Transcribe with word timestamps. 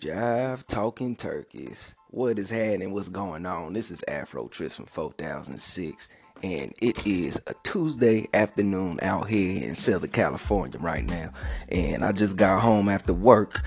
Jive 0.00 0.64
talking 0.68 1.16
turkeys. 1.16 1.96
What 2.10 2.38
is 2.38 2.50
happening? 2.50 2.92
What's 2.92 3.08
going 3.08 3.44
on? 3.44 3.72
This 3.72 3.90
is 3.90 4.04
Afro 4.06 4.46
Trips 4.46 4.76
from 4.76 4.86
4006, 4.86 6.08
and 6.40 6.72
it 6.80 7.04
is 7.04 7.42
a 7.48 7.54
Tuesday 7.64 8.28
afternoon 8.32 9.00
out 9.02 9.28
here 9.28 9.60
in 9.64 9.74
Southern 9.74 10.10
California 10.10 10.78
right 10.78 11.02
now. 11.02 11.32
And 11.70 12.04
I 12.04 12.12
just 12.12 12.36
got 12.36 12.60
home 12.60 12.88
after 12.88 13.12
work, 13.12 13.60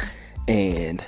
and 0.47 1.03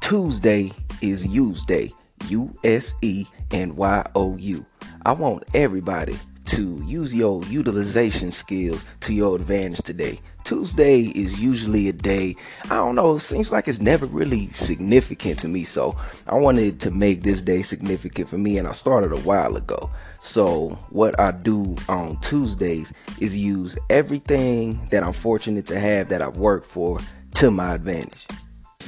Tuesday 0.00 0.72
is 1.00 1.24
Use 1.24 1.64
Day. 1.64 1.92
U 2.26 2.52
S 2.64 2.96
E 3.00 3.26
and 3.52 3.76
Y 3.76 4.10
O 4.16 4.36
U. 4.36 4.66
I 5.06 5.12
want 5.12 5.44
everybody 5.54 6.18
to 6.48 6.82
use 6.86 7.14
your 7.14 7.44
utilization 7.44 8.30
skills 8.30 8.86
to 9.00 9.12
your 9.12 9.36
advantage 9.36 9.82
today. 9.82 10.18
Tuesday 10.44 11.02
is 11.02 11.38
usually 11.38 11.90
a 11.90 11.92
day, 11.92 12.34
I 12.64 12.76
don't 12.76 12.94
know, 12.94 13.16
it 13.16 13.20
seems 13.20 13.52
like 13.52 13.68
it's 13.68 13.82
never 13.82 14.06
really 14.06 14.46
significant 14.46 15.38
to 15.40 15.48
me. 15.48 15.64
So 15.64 15.94
I 16.26 16.36
wanted 16.36 16.80
to 16.80 16.90
make 16.90 17.22
this 17.22 17.42
day 17.42 17.60
significant 17.60 18.30
for 18.30 18.38
me, 18.38 18.56
and 18.56 18.66
I 18.66 18.72
started 18.72 19.12
a 19.12 19.18
while 19.18 19.56
ago. 19.56 19.90
So, 20.20 20.70
what 20.90 21.20
I 21.20 21.32
do 21.32 21.76
on 21.88 22.18
Tuesdays 22.20 22.94
is 23.20 23.36
use 23.36 23.78
everything 23.90 24.88
that 24.90 25.02
I'm 25.02 25.12
fortunate 25.12 25.66
to 25.66 25.78
have 25.78 26.08
that 26.08 26.22
I've 26.22 26.38
worked 26.38 26.66
for 26.66 26.98
to 27.34 27.50
my 27.50 27.74
advantage. 27.74 28.26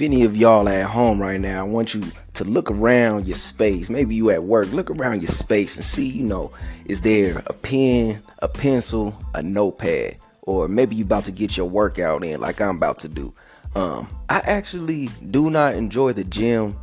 If 0.01 0.05
any 0.05 0.25
of 0.25 0.35
y'all 0.35 0.67
at 0.67 0.89
home 0.89 1.21
right 1.21 1.39
now, 1.39 1.61
I 1.61 1.63
want 1.69 1.93
you 1.93 2.03
to 2.33 2.45
look 2.45 2.71
around 2.71 3.27
your 3.27 3.37
space. 3.37 3.91
Maybe 3.91 4.15
you 4.15 4.31
at 4.31 4.43
work, 4.43 4.73
look 4.73 4.89
around 4.89 5.21
your 5.21 5.29
space 5.29 5.77
and 5.77 5.85
see, 5.85 6.09
you 6.09 6.23
know, 6.23 6.53
is 6.87 7.03
there 7.03 7.43
a 7.47 7.53
pen, 7.53 8.23
a 8.39 8.49
pencil, 8.49 9.15
a 9.35 9.43
notepad, 9.43 10.17
or 10.41 10.69
maybe 10.69 10.97
you 10.97 11.05
about 11.05 11.27
to 11.27 11.33
get 11.33 11.59
your 11.59 11.69
workout 11.69 12.25
in 12.25 12.41
like 12.41 12.63
I'm 12.63 12.79
about 12.79 13.01
to 13.01 13.09
do. 13.09 13.35
Um, 13.75 14.09
I 14.31 14.39
actually 14.39 15.11
do 15.31 15.51
not 15.51 15.75
enjoy 15.75 16.15
the 16.15 16.25
gym, 16.25 16.79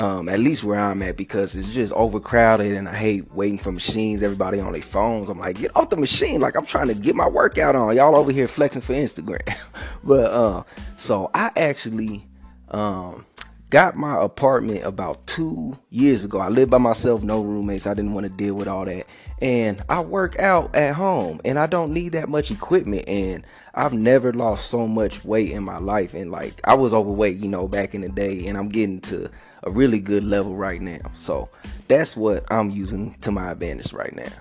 um, 0.00 0.28
at 0.28 0.40
least 0.40 0.64
where 0.64 0.80
I'm 0.80 1.02
at, 1.02 1.16
because 1.16 1.54
it's 1.54 1.72
just 1.72 1.92
overcrowded 1.92 2.72
and 2.72 2.88
I 2.88 2.96
hate 2.96 3.32
waiting 3.32 3.58
for 3.58 3.70
machines, 3.70 4.24
everybody 4.24 4.58
on 4.58 4.72
their 4.72 4.82
phones. 4.82 5.28
I'm 5.28 5.38
like, 5.38 5.58
get 5.58 5.76
off 5.76 5.90
the 5.90 5.96
machine, 5.96 6.40
like 6.40 6.56
I'm 6.56 6.66
trying 6.66 6.88
to 6.88 6.94
get 6.94 7.14
my 7.14 7.28
workout 7.28 7.76
on. 7.76 7.94
Y'all 7.94 8.16
over 8.16 8.32
here 8.32 8.48
flexing 8.48 8.82
for 8.82 8.94
Instagram. 8.94 9.56
but 10.02 10.32
uh, 10.32 10.64
so 10.96 11.30
I 11.32 11.52
actually 11.54 12.26
um, 12.70 13.24
got 13.70 13.96
my 13.96 14.22
apartment 14.22 14.84
about 14.84 15.26
two 15.26 15.78
years 15.90 16.24
ago. 16.24 16.38
I 16.38 16.48
lived 16.48 16.70
by 16.70 16.78
myself, 16.78 17.22
no 17.22 17.42
roommates. 17.42 17.86
I 17.86 17.94
didn't 17.94 18.14
want 18.14 18.26
to 18.26 18.32
deal 18.32 18.54
with 18.54 18.68
all 18.68 18.84
that. 18.84 19.06
And 19.42 19.82
I 19.88 20.00
work 20.00 20.38
out 20.38 20.74
at 20.74 20.94
home 20.94 21.40
and 21.44 21.58
I 21.58 21.66
don't 21.66 21.92
need 21.92 22.12
that 22.12 22.28
much 22.28 22.50
equipment. 22.50 23.08
And 23.08 23.46
I've 23.74 23.92
never 23.92 24.32
lost 24.32 24.70
so 24.70 24.86
much 24.86 25.24
weight 25.24 25.50
in 25.50 25.62
my 25.62 25.78
life. 25.78 26.14
And 26.14 26.30
like, 26.30 26.60
I 26.64 26.74
was 26.74 26.94
overweight, 26.94 27.38
you 27.38 27.48
know, 27.48 27.68
back 27.68 27.94
in 27.94 28.00
the 28.00 28.08
day. 28.08 28.46
And 28.46 28.56
I'm 28.56 28.68
getting 28.68 29.00
to 29.02 29.30
a 29.62 29.70
really 29.70 30.00
good 30.00 30.24
level 30.24 30.56
right 30.56 30.80
now. 30.80 31.10
So 31.14 31.50
that's 31.88 32.16
what 32.16 32.50
I'm 32.50 32.70
using 32.70 33.14
to 33.20 33.30
my 33.30 33.50
advantage 33.50 33.92
right 33.92 34.14
now. 34.14 34.32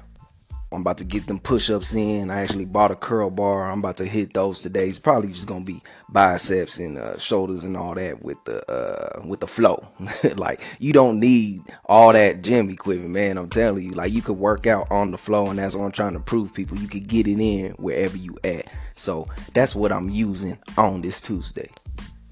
I'm 0.72 0.82
about 0.82 0.98
to 0.98 1.06
get 1.06 1.28
them 1.28 1.40
push-ups 1.40 1.96
in. 1.96 2.30
I 2.30 2.42
actually 2.42 2.66
bought 2.66 2.92
a 2.92 2.96
curl 2.96 3.30
bar. 3.30 3.70
I'm 3.70 3.80
about 3.80 3.98
to 3.98 4.06
hit 4.06 4.34
those 4.34 4.62
today. 4.62 4.90
It's 4.90 5.00
probably 5.00 5.30
just 5.30 5.48
gonna 5.48 5.64
be 5.64 5.82
biceps 6.10 6.80
and 6.80 6.98
uh, 6.98 7.18
shoulders 7.18 7.64
and 7.64 7.78
all 7.78 7.96
that 7.96 8.24
with 8.24 8.44
the 8.46 8.70
uh, 8.70 9.22
with 9.26 9.40
the 9.40 9.48
flow. 9.48 9.88
like 10.36 10.62
you 10.80 10.92
don't 10.92 11.20
need 11.20 11.62
all 11.86 12.12
that 12.14 12.42
gym 12.42 12.70
equipment, 12.70 13.12
man. 13.12 13.38
I'm 13.38 13.50
telling 13.50 13.84
you, 13.84 13.92
like 13.92 14.12
you 14.12 14.22
could 14.22 14.38
work 14.38 14.68
out 14.68 14.92
on 14.92 15.12
the 15.12 15.18
flow, 15.18 15.48
and 15.48 15.60
that's 15.60 15.76
what 15.76 15.86
I'm 15.86 15.92
trying 15.92 16.14
to 16.14 16.20
prove 16.20 16.54
people. 16.54 16.78
You 16.78 16.88
could 16.88 17.08
get 17.08 17.28
it 17.28 17.40
in 17.40 17.72
wherever 17.74 18.18
you 18.18 18.38
at. 18.44 18.66
So 18.96 19.28
that's 19.54 19.76
what 19.76 19.92
I'm 19.92 20.10
using 20.10 20.58
on 20.78 21.02
this 21.02 21.22
Tuesday. 21.22 21.70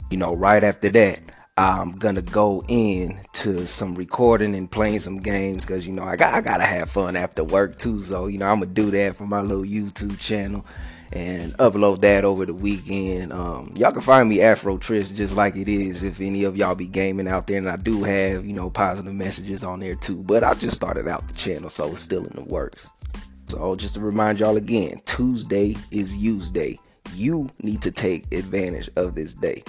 You 0.10 0.18
know, 0.18 0.36
right 0.36 0.64
after 0.64 0.90
that, 0.90 1.20
I'm 1.56 1.92
gonna 1.92 2.24
go 2.24 2.64
in 2.68 3.20
to 3.34 3.68
some 3.68 3.94
recording 3.94 4.56
and 4.56 4.72
playing 4.72 5.00
some 5.00 5.20
games 5.20 5.64
because 5.64 5.86
you 5.86 5.94
know 5.94 6.04
I 6.04 6.16
got 6.16 6.34
I 6.34 6.42
gotta 6.42 6.64
have 6.64 6.90
fun 6.90 7.16
after 7.16 7.44
work 7.44 7.78
too. 7.78 8.02
So 8.02 8.26
you 8.26 8.40
know 8.40 8.48
I'm 8.48 8.62
gonna 8.62 8.72
do 8.72 8.90
that 8.90 9.16
for 9.16 9.28
my 9.28 9.42
little 9.42 9.64
YouTube 9.64 10.20
channel 10.20 10.66
and 11.12 11.56
upload 11.58 12.02
that 12.02 12.26
over 12.26 12.48
the 12.48 12.56
weekend. 12.56 13.32
Um, 13.32 13.72
y'all 13.78 13.92
can 13.92 14.02
find 14.02 14.28
me 14.28 14.42
Afro 14.42 14.80
Trips 14.80 15.14
just 15.14 15.36
like 15.36 15.56
it 15.56 15.70
is 15.70 16.02
if 16.02 16.20
any 16.22 16.44
of 16.44 16.58
y'all 16.58 16.74
be 16.74 16.88
gaming 16.88 17.28
out 17.28 17.46
there, 17.46 17.60
and 17.60 17.70
I 17.70 17.76
do 17.76 18.04
have 18.04 18.48
you 18.48 18.54
know 18.54 18.72
positive 18.72 19.14
messages 19.14 19.64
on 19.64 19.80
there 19.80 19.94
too. 19.94 20.24
But 20.24 20.44
I 20.44 20.56
just 20.56 20.74
started 20.74 21.08
out 21.08 21.28
the 21.28 21.36
channel, 21.36 21.70
so 21.70 21.92
it's 21.92 22.02
still 22.02 22.26
in 22.26 22.36
the 22.36 22.44
works. 22.44 22.90
So 23.46 23.76
just 23.76 23.94
to 23.94 24.00
remind 24.00 24.40
y'all 24.40 24.58
again, 24.58 25.02
Tuesday 25.06 25.76
is 25.92 26.16
Use 26.16 26.50
Day. 26.50 26.80
You 27.14 27.52
need 27.62 27.84
to 27.84 27.92
take 27.92 28.34
advantage 28.34 28.90
of 28.96 29.14
this 29.14 29.36
day. 29.36 29.64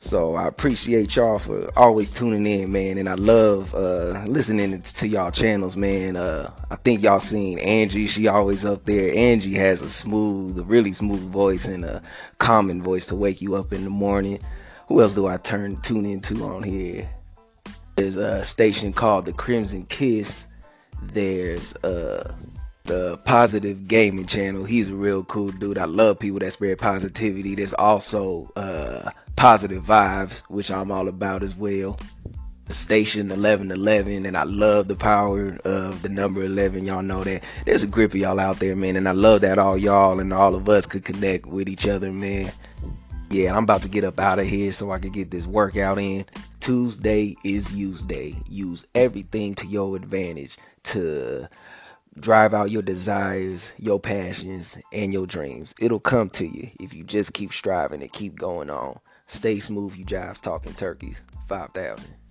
So 0.00 0.34
I 0.34 0.46
appreciate 0.46 1.16
y'all 1.16 1.38
for 1.38 1.70
always 1.76 2.10
tuning 2.10 2.46
in, 2.46 2.70
man, 2.70 2.98
and 2.98 3.08
I 3.08 3.14
love 3.14 3.74
uh, 3.74 4.24
listening 4.26 4.80
to 4.80 5.08
y'all 5.08 5.30
channels, 5.30 5.76
man. 5.76 6.16
Uh, 6.16 6.50
I 6.70 6.76
think 6.76 7.02
y'all 7.02 7.18
seen 7.18 7.58
Angie; 7.58 8.06
she 8.06 8.28
always 8.28 8.64
up 8.64 8.84
there. 8.84 9.16
Angie 9.16 9.54
has 9.54 9.82
a 9.82 9.88
smooth, 9.88 10.58
a 10.58 10.64
really 10.64 10.92
smooth 10.92 11.22
voice 11.22 11.66
and 11.66 11.84
a 11.84 12.02
calming 12.38 12.82
voice 12.82 13.06
to 13.06 13.16
wake 13.16 13.40
you 13.40 13.54
up 13.56 13.72
in 13.72 13.84
the 13.84 13.90
morning. 13.90 14.38
Who 14.88 15.00
else 15.00 15.14
do 15.14 15.26
I 15.26 15.38
turn 15.38 15.80
tune 15.80 16.06
into 16.06 16.44
on 16.44 16.62
here? 16.62 17.08
There's 17.96 18.16
a 18.16 18.44
station 18.44 18.92
called 18.92 19.24
the 19.24 19.32
Crimson 19.32 19.84
Kiss. 19.84 20.46
There's 21.02 21.74
uh 21.76 22.34
the 22.86 23.18
positive 23.18 23.86
gaming 23.86 24.26
channel. 24.26 24.64
He's 24.64 24.88
a 24.88 24.94
real 24.94 25.24
cool 25.24 25.50
dude. 25.50 25.78
I 25.78 25.84
love 25.84 26.18
people 26.18 26.38
that 26.40 26.52
spread 26.52 26.78
positivity. 26.78 27.54
There's 27.54 27.74
also 27.74 28.50
uh 28.56 29.10
positive 29.36 29.84
vibes, 29.84 30.40
which 30.48 30.70
I'm 30.70 30.90
all 30.90 31.08
about 31.08 31.42
as 31.42 31.54
well. 31.54 31.98
Station 32.68 33.28
1111, 33.28 34.26
and 34.26 34.36
I 34.36 34.42
love 34.42 34.88
the 34.88 34.96
power 34.96 35.56
of 35.64 36.02
the 36.02 36.08
number 36.08 36.42
11. 36.42 36.84
Y'all 36.84 37.02
know 37.02 37.22
that 37.22 37.44
there's 37.64 37.84
a 37.84 37.86
grip 37.86 38.10
of 38.10 38.16
y'all 38.16 38.40
out 38.40 38.58
there, 38.58 38.74
man, 38.74 38.96
and 38.96 39.08
I 39.08 39.12
love 39.12 39.42
that 39.42 39.58
all 39.58 39.78
y'all 39.78 40.18
and 40.18 40.32
all 40.32 40.56
of 40.56 40.68
us 40.68 40.84
could 40.84 41.04
connect 41.04 41.46
with 41.46 41.68
each 41.68 41.86
other, 41.86 42.12
man. 42.12 42.50
Yeah, 43.30 43.56
I'm 43.56 43.64
about 43.64 43.82
to 43.82 43.88
get 43.88 44.02
up 44.02 44.18
out 44.18 44.40
of 44.40 44.46
here 44.46 44.72
so 44.72 44.90
I 44.90 44.98
can 44.98 45.10
get 45.10 45.30
this 45.30 45.46
workout 45.46 45.98
in. 45.98 46.24
Tuesday 46.58 47.36
is 47.44 47.72
use 47.72 48.02
day. 48.02 48.34
Use 48.48 48.84
everything 48.96 49.54
to 49.56 49.66
your 49.68 49.94
advantage 49.94 50.58
to 50.84 51.48
drive 52.18 52.54
out 52.54 52.70
your 52.70 52.82
desires, 52.82 53.72
your 53.78 54.00
passions, 54.00 54.78
and 54.92 55.12
your 55.12 55.26
dreams. 55.26 55.74
It'll 55.80 56.00
come 56.00 56.30
to 56.30 56.46
you 56.46 56.70
if 56.80 56.94
you 56.94 57.04
just 57.04 57.32
keep 57.32 57.52
striving 57.52 58.02
and 58.02 58.12
keep 58.12 58.36
going 58.36 58.70
on. 58.70 58.98
Stay 59.26 59.58
smooth, 59.58 59.96
you 59.96 60.04
jive 60.04 60.40
talking 60.40 60.74
turkeys. 60.74 61.22
5,000. 61.46 62.25